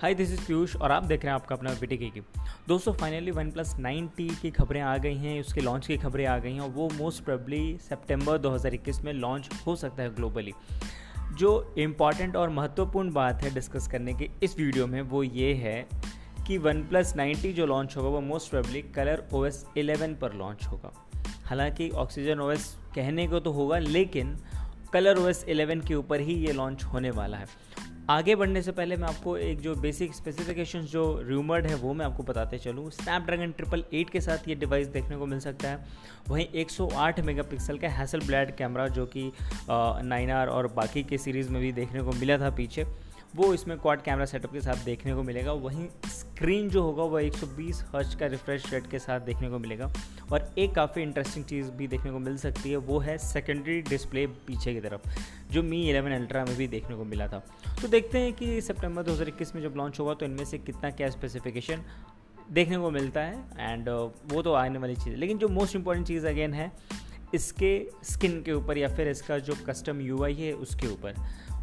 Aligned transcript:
Hi 0.00 0.14
this 0.14 0.32
is 0.32 0.40
Piyush 0.40 0.74
और 0.76 0.92
आप 0.92 1.04
देख 1.04 1.24
रहे 1.24 1.28
हैं 1.28 1.34
आपका 1.34 1.54
अपना 1.56 1.70
बीटी 1.70 1.96
की। 1.96 2.20
दोस्तों 2.68 2.92
finally 2.92 3.30
one 3.30 3.50
plus 3.50 3.74
nine 3.78 4.06
T 4.16 4.28
की 4.42 4.50
खबरें 4.50 4.80
आ 4.80 4.96
गई 4.96 5.14
हैं, 5.14 5.40
उसके 5.40 5.60
लॉन्च 5.60 5.86
की 5.86 5.96
खबरें 5.96 6.24
आ 6.26 6.38
गई 6.38 6.52
हैं 6.52 6.60
और 6.60 6.68
वो 6.68 6.88
मोस्ट 6.88 7.24
प्रॉब्ली 7.24 7.76
सितंबर 7.78 8.38
2021 8.38 9.00
में 9.04 9.12
लॉन्च 9.12 9.48
हो 9.66 9.74
सकता 9.76 10.02
है 10.02 10.14
ग्लोबली 10.14 10.52
जो 11.38 11.74
इंपॉर्टेंट 11.78 12.36
और 12.36 12.50
महत्वपूर्ण 12.50 13.12
बात 13.12 13.42
है 13.42 13.54
डिस्कस 13.54 13.88
करने 13.88 14.14
की 14.14 14.30
इस 14.42 14.56
वीडियो 14.58 14.86
में 14.86 15.00
वो 15.02 15.22
ये 15.22 15.52
है 15.54 15.86
कि 16.46 16.58
वन 16.58 16.82
प्लस 16.82 17.14
नाइन्टी 17.16 17.52
जो 17.52 17.66
लॉन्च 17.66 17.96
होगा, 17.96 18.08
वो 18.08 18.20
most 18.20 18.50
probably 18.50 18.82
color 18.82 19.24
O 19.32 19.44
S 19.44 19.64
eleven 19.78 20.14
पर 20.14 20.34
लॉन्च 20.34 20.66
होगा। 20.66 20.92
हालाँकि 21.44 21.90
ऑक्सीजन 21.90 22.40
ओ 22.40 22.50
एस 22.50 22.76
कहने 22.94 23.26
को 23.26 23.40
तो 23.40 23.52
होगा, 23.52 23.78
लेकिन 23.78 24.36
कलर 24.92 25.18
ओ 25.18 25.28
एस 25.28 25.44
एलेवन 25.48 25.80
के 25.80 25.94
ऊपर 25.94 26.20
ही 26.20 26.34
ये 26.34 26.52
लॉन्च 26.52 26.84
होने 26.84 27.10
वाला 27.10 27.36
है। 27.36 27.46
आगे 28.10 28.34
बढ़ने 28.34 28.60
से 28.62 28.72
पहले 28.72 28.96
मैं 28.96 29.06
आपको 29.08 29.36
एक 29.38 29.60
जो 29.60 29.74
बेसिक 29.76 30.14
स्पेसिफिकेशंस 30.14 30.84
जो 30.90 31.02
र्यूमर्ड 31.26 31.66
है, 31.66 31.74
वो 31.74 31.92
मैं 31.94 32.06
आपको 32.06 32.22
बताते 32.22 32.58
चलूँ। 32.58 32.90
स्नैपड्रैगन 32.90 33.50
ट्रिपल 33.52 33.84
एट 33.94 34.10
के 34.10 34.20
साथ 34.20 34.48
ये 34.48 34.54
डिवाइस 34.54 34.86
देखने 34.88 35.16
को 35.16 35.26
मिल 35.26 35.40
सकता 35.40 35.68
है। 35.68 35.84
वहीं 36.28 36.46
108 36.54 37.20
मेगापिक्सल 37.20 37.78
का 37.78 37.88
हैसल 37.88 38.20
ब्लैड 38.26 38.54
कैमरा 38.56 38.86
जो 38.88 39.04
कि 39.06 39.30
नाइन 39.70 40.30
आर 40.30 40.48
और 40.48 40.66
बाकी 40.76 41.02
के 41.02 41.18
सीरीज़ 41.18 41.50
में 41.50 41.60
भी 41.62 41.72
देखने 41.72 42.02
को 42.02 42.12
मिला 42.12 42.38
था 42.38 42.50
पीछे। 42.56 42.86
वो 43.36 43.54
इसमें 43.54 43.78
क्वाड 43.78 44.02
कैमरा 44.02 44.24
सेटअप 44.24 44.52
के 44.52 44.60
साथ 44.60 44.84
देखने 44.84 45.14
को 45.14 45.22
मिलेगा। 45.22 45.52
वहीं 45.52 45.88
स्क्रीन 46.06 46.68
जो 46.68 46.82
होगा, 46.82 47.02
वो 47.02 47.18
120 47.18 47.84
हर्ज 47.94 48.14
का 48.14 48.26
रिफ्रेश 48.26 48.72
रेट 48.72 48.90
के 48.90 48.98
साथ 48.98 49.20
देखने 49.20 49.50
को 49.50 49.58
मिलेगा। 49.58 49.92
और 50.32 50.54
एक 50.58 50.74
काफ़ी 50.74 51.02
इंटरेस्टिंग 51.02 51.44
चीज़ 51.44 51.70
भी 51.70 51.88
देखने 51.88 52.10
को 52.10 52.18
मिल 52.18 52.36
सकती 52.36 52.70
है, 52.70 52.76
वो 52.76 52.98
है 52.98 53.18
सेकेंडरी 53.18 53.82
डिस्प्ले 53.82 54.26
पीछे 54.26 54.74
की 54.74 54.80
तरफ़, 54.80 55.00
जो 55.52 55.62
मी 55.62 55.88
11 55.88 56.12
अल्ट्रा 56.12 56.44
में 56.44 56.56
भी 56.56 56.68
देखने 56.68 56.96
को 56.96 57.04
मिला 57.04 57.28
था। 57.28 57.38
तो 57.82 57.88
देखते 57.88 58.18
हैं 58.18 58.32
कि 58.32 58.60
सितंबर 58.60 59.02
2021 59.02 59.54
में 59.54 59.62
जब 59.62 59.74
लॉन्च 59.76 60.00
होगा 60.00 60.14
तो 60.14 60.26
इनमें 60.26 60.44
से 60.44 60.58
कितना 60.58 60.90
क्या 60.90 61.10
स्पेसिफिकेशन 61.10 61.82
देखने 62.52 62.78
को 62.78 62.90
मिलता 62.90 63.20
है। 63.20 63.44
एंड 63.58 63.88
वो 64.26 64.42
तो 64.42 64.52
आने 64.52 64.78
वाली 64.78 64.94
चीज़ 64.94 65.08
है। 65.08 65.16
लेकिन 65.16 65.38
जो 65.38 65.48
मोस्ट 65.48 65.76
इंपॉर्टेंट 65.76 66.06
चीज़ 66.06 66.26
अगेन 66.26 66.54
है, 66.54 66.72
इसके 67.34 67.90
स्किन 68.04 68.42
के 68.42 68.52
ऊपर 68.52 68.78
या 68.78 68.88
फिर 68.88 69.08
इसका 69.08 69.38
जो 69.38 69.54
कस्टम 69.66 70.00
यूआई 70.00 70.34
है, 70.34 70.52
उसके 70.52 70.86
ऊपर। 70.86 71.14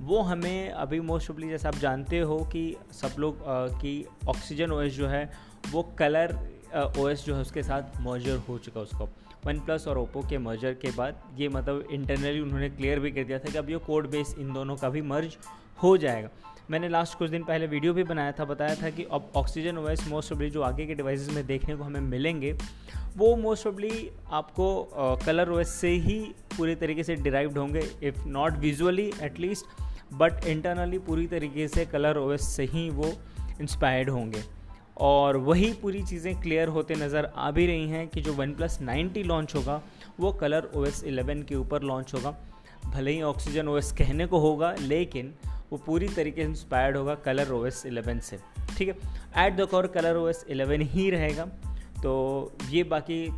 वो 0.00 0.20
हमें 0.22 0.70
अभी 0.70 1.00
मोस्ट 1.00 1.30
ऑफली 1.30 1.48
जैसे 1.48 1.68
आप 1.68 1.74
जानते 1.76 2.18
हो 2.18 2.38
कि 2.52 2.62
सब 2.92 3.18
लोग 3.18 3.38
कि 3.80 4.04
ऑक्सीजन 4.28 4.72
ओएस 4.72 4.92
जो 4.92 5.06
है, 5.06 5.30
वो 5.72 5.82
कलर 5.98 6.36
ओएस 6.98 7.24
जो 7.24 7.34
है 7.34 7.40
उसके 7.40 7.62
साथ 7.62 8.00
मर्जर 8.02 8.36
हो 8.48 8.58
चुका 8.58 8.80
उसका। 8.80 9.08
वन 9.44 9.58
प्लस 9.60 9.86
और 9.88 9.98
ओप्पो 9.98 10.20
के 10.20 10.38
मर्जर 10.38 10.74
के 10.74 10.90
बाद 10.90 11.20
ये 11.38 11.48
मतलब 11.48 11.88
इंटरनली 11.90 12.40
उन्होंने 12.40 12.68
क्लियर 12.70 13.00
भी 13.00 13.10
कर 13.10 13.24
दिया 13.24 13.38
था 13.38 13.50
कि 13.52 13.58
अब 13.58 13.70
ये 13.70 13.78
कोड 13.86 14.10
बेस 14.10 14.34
इन 14.38 14.52
दोनों 14.52 14.76
का 14.76 14.88
भी 14.88 15.02
मर्ज 15.02 15.36
हो 15.82 15.96
जाएगा। 15.96 16.28
मैंने 16.70 16.88
लास्ट 16.88 17.18
कुछ 17.18 17.30
दिन 17.30 17.44
पहले 17.44 17.66
वीडियो 17.66 17.92
भी 17.94 18.02
बनाया 18.04 18.32
था, 18.32 18.44
बताया 18.44 18.74
था 18.74 18.90
कि 18.90 19.04
अब 19.12 19.30
ऑक्सीजन 19.36 19.78
ओएस 19.78 20.06
मोस्ट 20.08 20.32
ऑफली 20.32 20.50
जो 20.50 20.62
आगे 20.62 20.86
के 20.86 20.94
डिवाइसेस 20.94 21.34
में 21.34 21.46
देखने 21.46 21.76
को 21.76 21.84
हमें 21.84 22.00
मिलेंगे, 22.00 22.52
वो 23.16 23.34
मोस्ट 23.36 23.66
ऑफली 23.66 24.10
आपको 24.30 25.18
कलर 25.26 25.50
ओएस 25.50 25.68
से 25.70 25.88
ही 25.98 26.18
पूरी 26.56 26.74
तरीके 26.74 27.04
से 27.04 27.14
डिराइव्ड 27.16 27.58
होंगे 27.58 27.82
if 28.02 28.24
not 28.26 28.58
visually 28.58 29.10
at least 29.22 29.78
but 30.12 30.44
internally 30.44 30.98
पूरी 30.98 31.26
तरीके 31.26 31.68
से 31.68 31.86
कलर 31.86 32.18
ओएस 32.18 32.48
से 32.48 32.64
ही 32.64 32.90
वो 32.90 33.12
इंस्पायर्ड 33.60 34.10
होंगे। 34.10 34.42
और 35.00 35.36
वही 35.36 35.72
पूरी 35.72 36.02
चीज़ें 36.02 36.40
क्लियर 36.40 36.68
होते 36.68 36.94
नज़र 36.94 37.32
आ 37.36 37.50
भी 37.50 37.66
रही 37.66 37.88
हैं 37.88 38.08
कि 38.08 38.20
जो 38.20 38.32
वन 38.32 38.54
प्लस 38.54 38.78
नाइन्टी 38.80 39.22
लॉन्च 39.22 39.54
होगा, 39.54 39.82
वो 40.20 40.32
कलर 40.32 40.70
ओ 40.76 40.84
एस 40.84 41.04
एलेवन 41.04 41.42
के 41.42 41.54
ऊपर 41.54 41.82
लॉन्च 41.82 42.14
होगा। 42.14 42.36
भले 42.86 43.10
ही 43.10 43.22
ऑक्सीजन 43.22 43.68
ओ 43.68 43.76
एस 43.78 43.92
कहने 43.92 44.26
को 44.26 44.38
होगा, 44.38 44.74
लेकिन 44.80 45.34
वो 45.72 45.78
पूरी 45.78 46.08
तरीके 46.08 46.42
से 46.42 46.48
इंस्पायर्ड 46.48 46.96
होगा 46.96 47.14
कलर 47.14 47.52
ओ 47.52 47.66
एस 47.66 47.86
एलेवन 47.86 48.20
से। 48.20 48.38
ठीक 48.78 48.88
है? 48.88 48.94
At 49.46 49.56
the 49.56 49.60
core 49.60 49.86
color 49.86 50.16
O 50.16 50.28
S 50.28 50.44
eleven 50.50 50.82
ही 50.82 51.10
रहेगा। 51.10 51.44
तो 52.02 52.52
ये 52.70 52.82
बाकी 52.82 53.28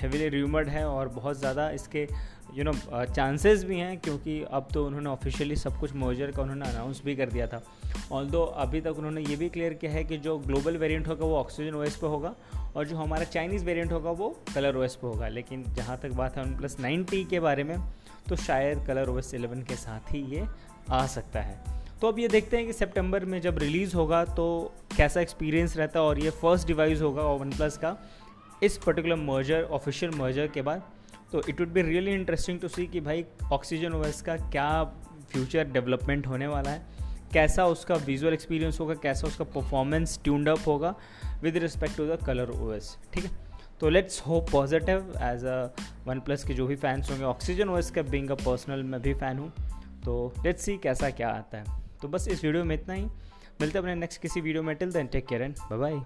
हेवीली 0.00 0.28
र्यूमर्ड 0.28 0.68
है 0.68 0.84
और 0.88 1.08
बहुत 1.10 1.38
ज़्यादा 1.38 1.68
इसके 1.70 2.06
यू 2.54 2.64
नो 2.64 2.72
चांसेस 3.06 3.64
भी 3.64 3.78
हैं 3.78 3.98
क्योंकि 3.98 4.42
अब 4.50 4.68
तो 4.74 4.84
उन्होंने 4.86 5.08
ऑफिशियली 5.10 5.56
सब 5.56 5.78
कुछ 5.80 5.92
मोजर 5.94 6.30
का 6.30 6.42
उन्होंने 6.42 6.68
अनाउंस 6.68 7.02
भी 7.04 7.14
कर 7.16 7.30
दिया 7.30 7.46
था। 7.46 7.62
ऑल 8.12 8.28
दो 8.30 8.42
अभी 8.42 8.80
तक 8.80 8.98
उन्होंने 8.98 9.20
ये 9.20 9.36
भी 9.36 9.48
क्लियर 9.48 9.74
किया 9.74 9.92
है 9.92 10.04
कि 10.04 10.18
जो 10.18 10.36
ग्लोबल 10.38 10.76
वेरिएंट 10.76 11.08
होगा 11.08 11.26
वो 11.26 11.36
ऑक्सीजन 11.36 11.74
ओएस 11.74 11.96
पे 11.96 12.06
होगा 12.06 12.34
और 12.76 12.86
जो 12.86 12.96
हमारा 12.96 13.24
चाइनीज़ 13.26 13.64
वेरिएंट 13.64 13.92
होगा 13.92 14.10
वो 14.10 14.28
कलर 14.54 14.76
ओएस 14.76 14.94
पे 14.96 15.06
होगा। 15.06 15.28
लेकिन 15.28 15.64
जहाँ 15.74 15.98
तक 16.02 16.12
बात 16.12 16.36
है 16.36 16.44
वन 16.44 16.56
प्लस 16.56 16.78
नाइन्टी 16.80 17.24
के 17.24 17.40
बारे 17.40 17.64
में 17.64 17.76
तो 18.28 18.36
शायद 18.38 18.84
कलर 18.86 19.08
ओएस 19.08 19.34
एलेवन 19.34 19.62
के 19.62 19.76
साथ 19.76 20.14
ही 20.14 20.24
ये 20.34 20.46
आ 20.90 21.06
सकता 21.08 21.40
है। 21.40 21.60
तो 22.00 22.08
अब 22.08 22.18
ये 22.18 22.28
देखते 22.28 22.56
हैं 22.56 22.66
कि 22.66 22.72
सितंबर 22.72 23.24
में 23.24 23.40
जब 23.40 23.58
रिलीज़ 23.58 23.94
होगा 23.96 24.24
तो 24.26 24.46
कैसा 24.96 25.20
एक्सपीरियंस 25.20 25.76
रहता 25.76 26.00
है 26.00 26.06
और 26.06 26.18
ये 26.18 26.30
फ़र्स्ट 26.32 26.66
डिवाइस 26.66 27.00
होगा 27.02 27.22
वन 27.22 27.50
प्लस 27.50 27.76
का। 27.76 27.96
इस 28.62 28.76
पर्टिकुलर 28.78 29.16
मर्जर 29.16 29.62
ऑफिशियल 29.70 30.12
मर्जर 30.14 30.46
के 30.46 30.62
बाद 30.62 30.82
तो 31.32 31.42
it 31.48 31.60
would 31.60 31.68
be 31.68 31.82
really 31.82 32.12
interesting 32.12 32.60
to 32.60 32.68
see 32.68 32.86
कि 32.86 33.00
भाई 33.00 33.24
ऑक्सीजन 33.52 33.92
ओएस 33.92 34.20
का 34.22 34.36
क्या 34.36 34.84
फ्यूचर 35.30 35.64
डेवलपमेंट 35.64 36.26
होने 36.26 36.46
वाला 36.46 36.70
है, 36.70 36.82
कैसा 37.32 37.66
उसका 37.66 37.94
विजुअल 37.96 38.34
एक्सपीरियंस 38.34 38.80
होगा, 38.80 38.94
कैसा 38.94 39.26
उसका 39.26 39.44
परफॉर्मेंस 39.44 40.18
ट्यून्ड 40.24 40.48
अप 40.48 40.66
होगा 40.66 40.94
with 41.42 41.56
respect 41.56 41.96
to 41.96 42.06
the 42.06 42.18
color 42.26 42.50
OS 42.50 42.96
ठीक 43.14 43.24
है? 43.24 43.30
तो 43.80 43.88
let's 43.88 44.20
hope 44.20 44.50
positive 44.50 45.12
as 45.22 45.44
a 45.44 45.56
OnePlus 46.20 46.44
के 46.44 46.54
जो 46.54 46.66
भी 46.66 46.76
फैंस 46.76 47.10
होंगे 47.10 47.24
ऑक्सीजन 47.24 47.68
ओएस 47.68 47.90
का 47.90 48.02
बिंग 48.02 48.30
अ 48.30 48.34
पर्सनल 48.34 48.82
मैं 48.82 49.00
भी 49.02 49.14
फ़ैन 49.14 49.38
हूँ 49.38 49.52
तो 50.04 50.32
लेट्स 50.44 50.62
सी 50.62 50.76
कैसा 50.78 51.10
क्या 51.10 51.28
आता 51.28 51.58
है। 51.58 51.80
तो 52.02 52.08
बस 52.08 52.28
इस 52.28 52.44
वीडियो 52.44 52.64
में 52.64 52.74
इतना 52.74 52.94
ही, 52.94 53.04
मिलते 53.60 53.78
हैं 53.78 53.82
अपने 53.82 53.94
नेक्स्ट 53.94 54.20
किसी 54.22 54.40
वीडियो 54.40 54.62
में 54.62 54.74
till 54.76 54.92
then 54.92 55.06
take 55.06 55.26
care 55.26 55.42
and 55.42 55.54
bye 55.70 55.78
bye 55.78 56.00